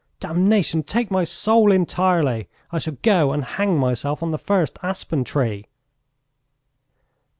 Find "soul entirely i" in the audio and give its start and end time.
1.23-2.79